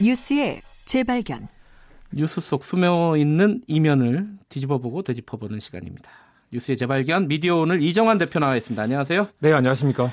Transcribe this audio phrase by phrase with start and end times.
[0.00, 1.48] 뉴스의 재발견.
[2.12, 6.10] 뉴스 속 숨어 있는 이면을 뒤집어보고 되짚어보는 시간입니다.
[6.52, 8.82] 뉴스의 재발견 미디어 오늘 이정환 대표 나와 있습니다.
[8.82, 9.28] 안녕하세요.
[9.40, 10.10] 네, 안녕하십니까.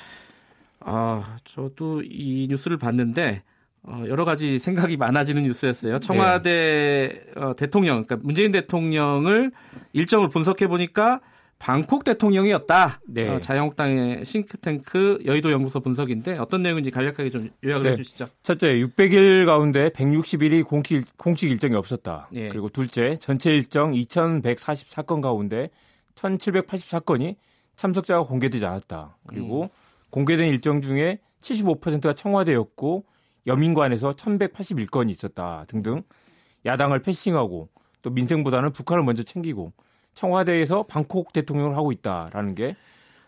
[0.82, 3.43] 아, 저도 이 뉴스를 봤는데
[3.84, 6.00] 어, 여러 가지 생각이 많아지는 뉴스였어요.
[6.00, 7.41] 청와대 네.
[7.41, 9.52] 어, 대통령, 그러니까 문재인 대통령을
[9.93, 11.21] 일정을 분석해 보니까
[11.59, 12.99] 방콕 대통령이었다.
[13.07, 13.29] 네.
[13.29, 17.91] 어, 자유한국당의 싱크탱크 여의도 연구소 분석인데 어떤 내용인지 간략하게 좀 요약을 네.
[17.91, 18.27] 해주시죠.
[18.43, 22.27] 첫째, 600일 가운데 161일 공식, 공식 일정이 없었다.
[22.31, 22.49] 네.
[22.49, 25.70] 그리고 둘째, 전체 일정 2144건 가운데
[26.16, 27.35] 1784건이
[27.75, 29.17] 참석자가 공개되지 않았다.
[29.27, 29.69] 그리고 음.
[30.09, 33.05] 공개된 일정 중에 75%가 청와대였고
[33.47, 36.03] 여민관에서 1181건이 있었다 등등
[36.66, 37.69] 야당을 패싱하고
[38.02, 39.73] 또 민생보다는 북한을 먼저 챙기고
[40.15, 42.75] 청와대에서 방콕 대통령을 하고 있다라는 게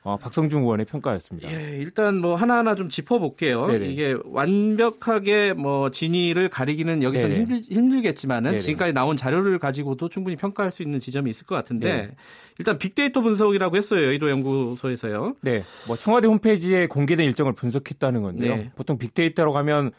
[0.04, 1.52] 어, 박성중 의원의 평가였습니다.
[1.52, 3.68] 예, 일단 뭐 하나하나 좀 짚어볼게요.
[3.68, 3.88] 네네.
[3.88, 8.62] 이게 완벽하게 뭐 진위를 가리기는 여기서는 힘들, 힘들겠지만은 네네.
[8.62, 12.12] 지금까지 나온 자료를 가지고도 충분히 평가할 수 있는 지점이 있을 것 같은데 네.
[12.58, 14.06] 일단 빅데이터 분석이라고 했어요.
[14.06, 15.36] 여의도 연구소에서요.
[15.42, 18.56] 네, 뭐 청와대 홈페이지에 공개된 일정을 분석했다는 건데요.
[18.56, 18.72] 네.
[18.78, 19.92] 보통 빅데이터라고 하면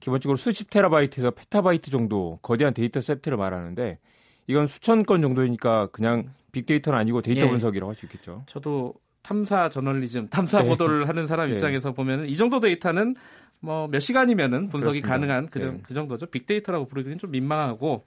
[0.00, 4.00] 기본적으로 수십 테라바이트에서 페타바이트 정도 거대한 데이터 세트를 말하는데
[4.46, 7.50] 이건 수천 건 정도니까 그냥 빅데이터는 아니고 데이터 예.
[7.50, 8.42] 분석이라고 할 수 있겠죠.
[8.46, 10.68] 저도 탐사 저널리즘, 탐사 네.
[10.68, 11.54] 보도를 하는 사람 네.
[11.54, 13.14] 입장에서 보면은 이 정도 데이터는
[13.60, 15.08] 뭐 몇 시간이면은 분석이 그렇습니다.
[15.08, 15.80] 가능한 그, 네.
[15.84, 16.26] 그, 정도죠.
[16.26, 18.04] 빅데이터라고 부르기는 좀 민망하고.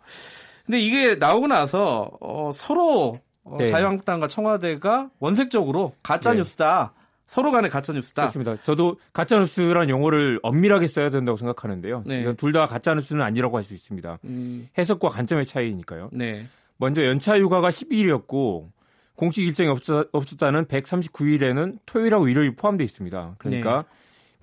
[0.66, 3.68] 근데 이게 나오고 나서 어, 서로 어, 네.
[3.68, 6.38] 자유한국당과 청와대가 원색적으로 가짜 네.
[6.38, 6.94] 뉴스다.
[7.28, 8.24] 서로 간의 가짜 뉴스다.
[8.24, 8.56] 그렇습니다.
[8.64, 12.04] 저도 가짜 뉴스란 용어를 엄밀하게 써야 된다고 생각하는데요.
[12.06, 12.34] 네.
[12.36, 14.20] 둘 다 가짜 뉴스는 아니라고 할 수 있습니다.
[14.26, 14.70] 음.
[14.78, 16.10] 해석과 관점의 차이니까요.
[16.14, 16.46] 네.
[16.78, 18.68] 먼저 연차 휴가가 12일이었고
[19.16, 23.36] 공식 일정이 없었, 없었다는 139일에는 토요일하고 일요일 포함되어 있습니다.
[23.40, 23.88] 그러니까 네.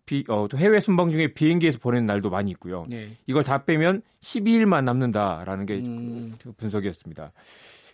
[0.04, 2.86] 비, 어, 또 해외 순방 중에 비행기에서 보내는 날도 많이 있고요.
[2.88, 3.10] 네.
[3.26, 6.34] 이걸 다 빼면 12일만 남는다라는 게 음.
[6.56, 7.32] 분석이었습니다.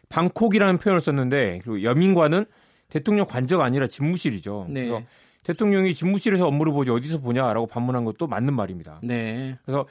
[0.09, 2.47] 방콕이라는 표현을 썼는데 그리고 여민관은
[2.89, 4.67] 대통령 관저가 아니라 집무실이죠.
[4.69, 4.87] 네.
[4.87, 5.05] 그래서
[5.43, 9.01] 대통령이 집무실에서 업무를 보지 어디서 보냐라고 반문한 것도 맞는 말입니다.
[9.03, 9.57] 네.
[9.65, 9.87] 그래서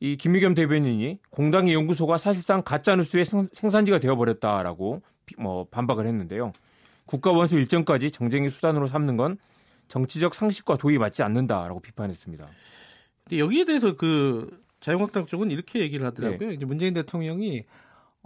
[0.00, 5.02] 이 김의겸 대변인이 공당의 연구소가 사실상 가짜 뉴스의 생산지가 되어버렸다라고
[5.38, 6.52] 뭐 반박을 했는데요.
[7.06, 9.38] 국가 원수 일정까지 정쟁의 수단으로 삼는 건
[9.88, 12.46] 정치적 상식과 도의 맞지 않는다라고 비판했습니다.
[13.24, 16.48] 근데 여기에 대해서 그 자유한국당 쪽은 이렇게 얘기를 하더라고요.
[16.48, 16.54] 네.
[16.54, 17.64] 이제 문재인 대통령이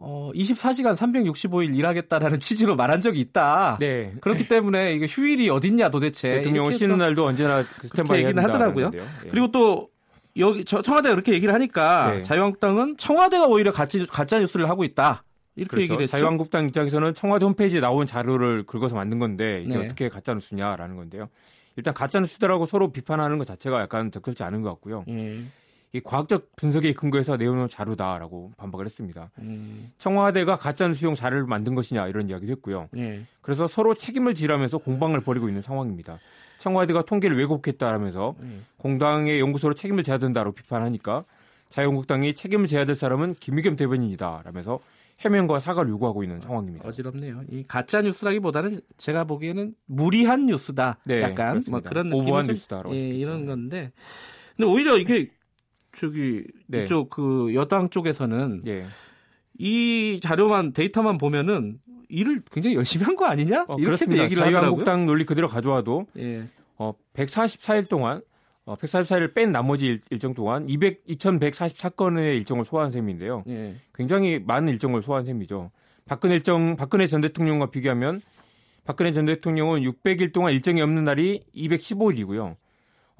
[0.02, 3.76] 어, 24시간 365일 일하겠다라는 취지로 말한 적이 있다.
[3.80, 4.14] 네.
[4.20, 6.36] 그렇기 때문에 이게 휴일이 어딨냐 도대체.
[6.36, 8.90] 대통령은 쉬는 날도 언제나 그 스탠바이 얘기는 하더라고요.
[8.90, 9.00] 네.
[9.30, 9.90] 그리고 또
[10.38, 12.22] 여기 청와대가 그렇게 얘기를 하니까 네.
[12.22, 15.22] 자유한국당은 청와대가 오히려 가짜, 가짜 뉴스를 하고 있다.
[15.56, 15.82] 이렇게 그렇죠.
[15.82, 16.12] 얘기를 했죠.
[16.12, 19.84] 자유한국당 입장에서는 청와대 홈페이지에 나온 자료를 긁어서 만든 건데 이게 네.
[19.84, 21.28] 어떻게 가짜 뉴스냐라는 건데요.
[21.76, 25.04] 일단 가짜 뉴스들하고 서로 비판하는 것 자체가 약간 적절치 않은 것 같고요.
[25.08, 25.52] 음.
[25.92, 29.30] 이 과학적 분석에 근거해서 내놓은 자료다라고 반박을 했습니다.
[29.38, 29.92] 음.
[29.98, 32.88] 청와대가 가짜 수용 자료를 만든 것이냐 이런 이야기도 했고요.
[32.96, 33.22] 예.
[33.42, 36.18] 그래서 서로 책임을 지라면서 공방을 벌이고 있는 상황입니다.
[36.58, 38.64] 청와대가 통계를 왜곡했다라면서 음.
[38.76, 41.24] 공당의 연구소로 책임을 져야 된다고 비판하니까
[41.70, 44.78] 자유한국당이 책임을 져야 될 사람은 김의겸 대변인이다라면서
[45.20, 46.88] 해명과 사과를 요구하고 있는 상황입니다.
[46.88, 47.42] 어지럽네요.
[47.50, 50.98] 이 가짜 뉴스라기보다는 제가 보기에는 무리한 뉴스다.
[51.04, 53.92] 네, 약간 뭐 그런 오버한 뉴스다라고 예, 이런 건데.
[54.56, 55.30] 근데 오히려 이게
[55.96, 56.84] 저기 네.
[56.84, 58.84] 이쪽 그 여당 쪽에서는 예.
[59.58, 61.78] 이 자료만 데이터만 보면은
[62.08, 63.66] 일을 굉장히 열심히 한 거 아니냐?
[63.68, 66.44] 어, 이렇게도 얘기를 자유한국당 논리 그대로 가져와도 예.
[66.76, 68.22] 어, 144일 동안
[68.64, 73.44] 어, 144일을 뺀 나머지 일, 정 동안 200, 2,144건의 일정을 소화한 셈인데요.
[73.48, 73.74] 예.
[73.94, 75.70] 굉장히 많은 일정을 소화한 셈이죠.
[76.06, 78.20] 박근혜 일정, 박근혜 전 대통령과 비교하면
[78.84, 82.56] 박근혜 전 대통령은 600일 동안 일정이 없는 날이 215일이고요.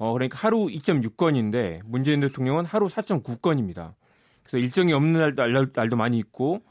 [0.01, 3.93] 어, 그러니까 하루 2.6건인데 문재인 대통령은 하루 4.9건입니다.
[4.41, 6.63] 그래서 일정이 없는 날, 날, 날도 많이 있고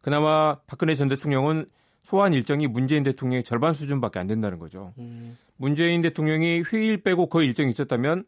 [0.00, 1.66] 그나마 박근혜 전 대통령은
[2.02, 4.92] 소환 일정이 문재인 대통령의 절반 수준밖에 안 된다는 거죠.
[4.98, 5.38] 음.
[5.56, 8.24] 문재인 대통령이 휴일 빼고 거의 일정이 있었다면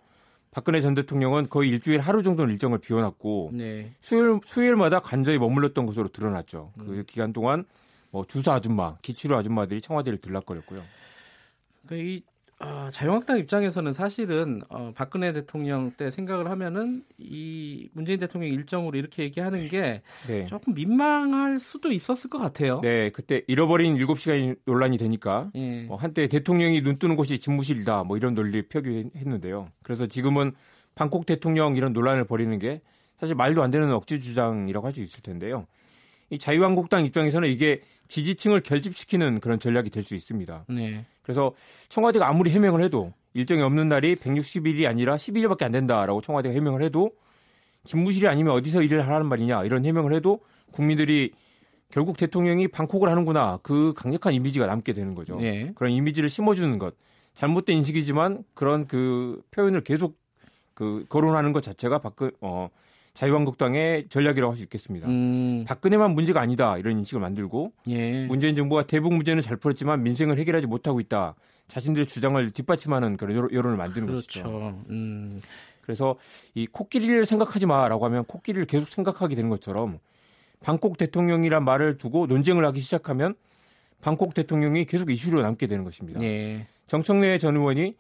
[0.53, 3.91] 박근혜 전 대통령은 거의 일주일 하루 정도는 일정을 비워놨고 네.
[4.01, 6.71] 수요일 수요일마다 간절히 머물렀던 것으로 드러났죠.
[6.79, 6.87] 그 음.
[6.87, 7.65] 그 기간 동안
[8.13, 10.81] 뭐 주사 아줌마, 기치료 아줌마들이 청와대를 들락거렸고요.
[11.87, 12.23] 그러니까 이
[12.61, 19.25] 어, 자유한국당 입장에서는 사실은 어, 박근혜 대통령 때 생각을 하면은 이 문재인 대통령 일정으로 이렇게
[19.25, 20.47] 얘기하는 게 네.
[20.47, 22.81] 조금 민망할 수도 있었을 것 같아요.
[22.81, 25.87] 네, 그때 잃어버린 7시간이 논란이 되니까 예.
[25.89, 29.69] 어, 한때 대통령이 눈 뜨는 곳이 집무실이다 뭐 이런 논리 표기했는데요.
[29.83, 30.53] 그래서 지금은
[30.95, 32.81] 방콕 대통령 이런 논란을 벌이는 게
[33.19, 35.67] 사실 말도 안 되는 억지 주장이라고 할 수 있을 텐데요.
[36.31, 40.67] 이 자유한국당 입장에서는 이게 지지층을 결집시키는 그런 전략이 될 수 있습니다.
[40.69, 41.05] 네.
[41.25, 41.53] 그래서
[41.89, 47.11] 청와대가 아무리 해명을 해도 일정이 없는 날이 160일이 아니라 12일밖에 안 된다라고 청와대가 해명을 해도
[47.85, 50.41] 집무실이 아니면 어디서 일을 하라는 말이냐 이런 해명을 해도
[50.71, 51.33] 국민들이
[51.91, 55.37] 결국 대통령이 방콕을 하는구나 그 강력한 이미지가 남게 되는 거죠.
[55.37, 55.73] 네.
[55.75, 56.95] 그런 이미지를 심어주는 것
[57.35, 60.17] 잘못된 인식이지만 그런 그 표현을 계속
[60.75, 62.69] 그 거론하는 것 자체가 박근 어
[63.15, 65.09] 자유한국당의 전략이라고 할 수 있겠습니다.
[65.09, 65.65] 음.
[65.67, 68.27] 박근혜만 문제가 아니다 이런 인식을 만들고 예.
[68.27, 71.35] 문재인 정부가 대북 문제는 잘 풀었지만 민생을 해결하지 못하고 있다.
[71.69, 74.43] 자신들의 주장을 뒷받침하는 그런 여론을 만드는 그렇죠.
[74.43, 74.83] 것이죠.
[74.91, 75.41] 음.
[75.81, 76.17] 그래서
[76.55, 79.99] 이 코끼리를 생각하지 마라고 하면 코끼리를 계속 생각하게 되는 것처럼
[80.61, 83.35] 방콕 대통령이란 말을 두고 논쟁을 하기 시작하면
[84.01, 86.23] 방콕 대통령이 계속 이슈로 남게 되는 것입니다.
[86.23, 86.67] 예.
[86.87, 87.95] 정청래 전 의원이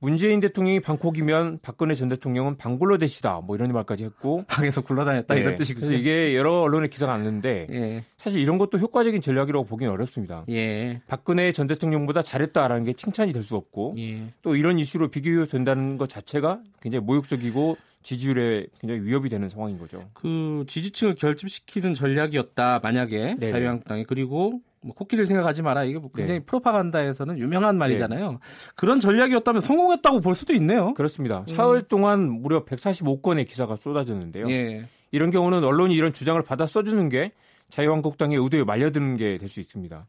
[0.00, 5.40] 문재인 대통령이 방콕이면 박근혜 전 대통령은 방글라데시다 뭐 이런 말까지 했고 방에서 굴러다녔다 네.
[5.40, 5.86] 이런 뜻이군요.
[5.86, 8.04] 그래서 이게 여러 언론에 기사가 났는데 예.
[8.18, 10.44] 사실 이런 것도 효과적인 전략이라고 보기는 어렵습니다.
[10.50, 11.00] 예.
[11.06, 14.22] 박근혜 전 대통령보다 잘했다라는 게 칭찬이 될 수 없고 예.
[14.40, 20.08] 또 이런 이슈로 비교된다는 것 자체가 굉장히 모욕적이고 지지율에 굉장히 위협이 되는 상황인 거죠.
[20.14, 25.84] 그 지지층을 결집시키는 전략이었다 만약에 네 자유한국당이 그리고 뭐 코끼리를 생각하지 마라.
[25.84, 26.44] 이게 뭐 굉장히 네.
[26.46, 28.30] 프로파간다에서는 유명한 말이잖아요.
[28.32, 28.36] 네.
[28.76, 30.92] 그런 전략이었다면 성공했다고 볼 수도 있네요.
[30.94, 31.44] 그렇습니다.
[31.48, 31.54] 음.
[31.56, 34.48] 사흘 동안 무려 145건의 기사가 쏟아졌는데요.
[34.50, 34.84] 예.
[35.10, 37.32] 이런 경우는 언론이 이런 주장을 받아 써주는 게
[37.70, 40.06] 자유한국당의 의도에 말려드는 게 될 수 있습니다.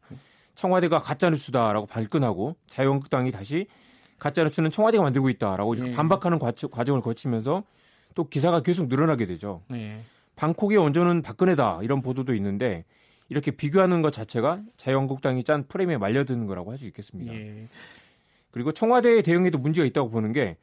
[0.54, 3.66] 청와대가 가짜뉴스다라고 발끈하고 자유한국당이 다시
[4.18, 5.92] 가짜뉴스는 청와대가 만들고 있다라고 예.
[5.94, 7.64] 반박하는 과정을 거치면서
[8.14, 9.62] 또 기사가 계속 늘어나게 되죠.
[9.72, 10.00] 예.
[10.36, 12.84] 방콕의 원조는 박근혜다 이런 보도도 있는데
[13.28, 17.32] 이렇게 비교하는 것 자체가 자유한국당이 짠 프레임에 말려드는 거라고 할 수 있겠습니다.
[17.34, 17.66] 예.
[18.50, 20.56] 그리고 청와대의 대응에도 문제가 있다고 보는 게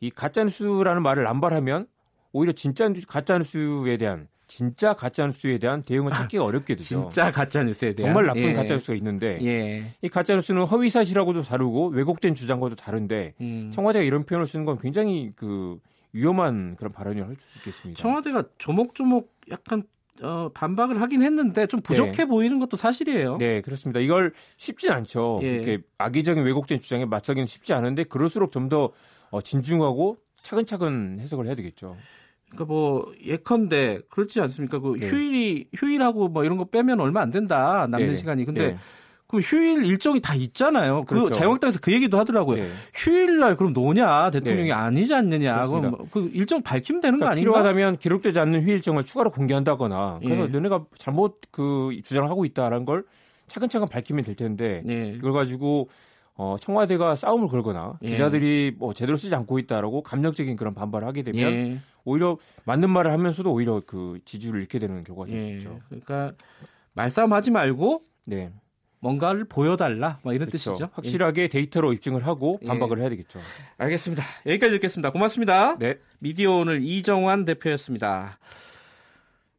[0.00, 1.86] 이 가짜뉴스라는 말을 남발하면
[2.32, 7.02] 오히려 진짜 가짜뉴스에 대한 진짜 가짜뉴스에 대한 대응을 찾기가 어렵게 되죠.
[7.10, 8.52] 진짜 가짜뉴스에 대한 정말 나쁜 예.
[8.52, 9.84] 가짜뉴스가 있는데 예.
[10.02, 13.70] 이 가짜뉴스는 허위사실하고도 다르고 왜곡된 주장과도 다른데 음.
[13.72, 15.78] 청와대가 이런 표현을 쓰는 건 굉장히 그
[16.12, 18.00] 위험한 그런 발언이라고 할수 있겠습니다.
[18.00, 19.84] 청와대가 조목조목 약간
[20.22, 22.24] 어, 반박을 하긴 했는데 좀 부족해 네.
[22.26, 23.38] 보이는 것도 사실이에요.
[23.38, 24.00] 네, 그렇습니다.
[24.00, 25.40] 이걸 쉽진 않죠.
[25.42, 25.54] 예.
[25.54, 28.90] 이렇게 악의적인 왜곡된 주장에 맞서기는 쉽지 않은데 그럴수록 좀더
[29.30, 31.96] 어, 진중하고 차근차근 해석을 해야 되겠죠.
[32.50, 34.80] 그러니까 뭐 예컨대 그렇지 않습니까?
[34.80, 35.08] 그 네.
[35.08, 38.16] 휴일이 휴일하고 뭐 이런 거 빼면 얼마 안 된다 남는 네.
[38.16, 38.44] 시간이.
[38.44, 38.76] 근데
[39.32, 39.36] 네.
[39.36, 41.04] 그 휴일 일정이 다 있잖아요.
[41.04, 41.34] 그 그렇죠.
[41.34, 42.62] 자유한국당에서 그 얘기도 하더라고요.
[42.62, 42.68] 네.
[42.94, 44.72] 휴일날 그럼 노냐 대통령이 네.
[44.72, 45.66] 아니지 않느냐.
[45.66, 47.50] 그럼 뭐그 일정 밝히면 되는 그러니까 거 아닌가?
[47.50, 50.46] 필요하다면 기록되지 않는 휴일정을 추가로 공개한다거나 그래서 예.
[50.48, 53.04] 너네가 잘못 그 주장을 하고 있다라는 걸
[53.46, 55.12] 차근차근 밝히면 될 텐데 예.
[55.16, 55.88] 이걸 가지고
[56.34, 58.08] 어, 청와대가 싸움을 걸거나 예.
[58.08, 61.78] 기자들이 뭐 제대로 쓰지 않고 있다라고 감정적인 그런 반발을 하게 되면 예.
[62.04, 65.56] 오히려 맞는 말을 하면서도 오히려 그 지지율을 잃게 되는 결과가 될수 예.
[65.56, 65.78] 있죠.
[65.88, 66.32] 그러니까
[66.94, 68.50] 말싸움하지 말고 네.
[69.00, 70.72] 뭔가를 보여달라, 뭐 이런 그렇죠.
[70.72, 70.90] 뜻이죠.
[70.92, 71.48] 확실하게 예.
[71.48, 72.66] 데이터로 입증을 하고 예.
[72.66, 73.02] 반박을 예.
[73.02, 73.40] 해야 되겠죠.
[73.78, 74.22] 알겠습니다.
[74.46, 75.10] 여기까지 듣겠습니다.
[75.10, 75.76] 고맙습니다.
[75.78, 75.98] 네.
[76.18, 78.38] 미디어 오늘 이정환 대표였습니다.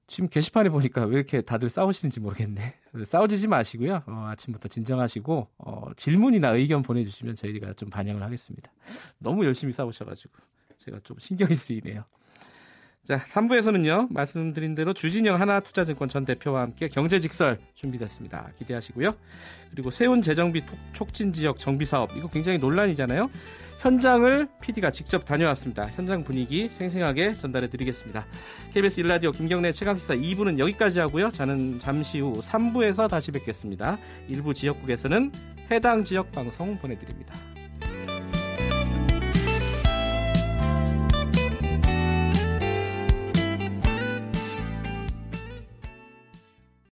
[0.06, 2.76] 지금 게시판에 보니까 왜 이렇게 다들 싸우시는지 모르겠네.
[3.06, 4.04] 싸우지 마시고요.
[4.06, 8.72] 어, 아침부터 진정하시고 어, 질문이나 의견 보내주시면 저희가 좀 반영을 하겠습니다.
[9.20, 10.34] 너무 열심히 싸우셔가지고
[10.80, 12.04] 제가 좀 신경이 쓰이네요.
[13.04, 18.52] 자, 3부에서는요, 말씀드린 대로 주진영 하나투자증권 전 대표와 함께 경제직설 준비됐습니다.
[18.60, 19.16] 기대하시고요.
[19.72, 20.64] 그리고 세운 재정비
[20.94, 23.28] 촉진 지역 정비 사업, 이거 굉장히 논란이잖아요.
[23.80, 25.88] 현장을 PD가 직접 다녀왔습니다.
[25.88, 28.28] 현장 분위기 생생하게 전달해 드리겠습니다.
[28.72, 31.32] KBS 일라디오 김경래 최강시사 2부는 여기까지 하고요.
[31.32, 33.98] 저는 잠시 후 3부에서 다시 뵙겠습니다.
[34.28, 35.32] 일부 지역국에서는
[35.72, 37.34] 해당 지역 방송 보내드립니다.